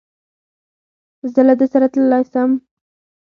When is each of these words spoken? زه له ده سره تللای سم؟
زه 1.33 1.41
له 1.47 1.53
ده 1.59 1.65
سره 1.73 1.87
تللای 1.93 2.23
سم؟ 2.31 2.51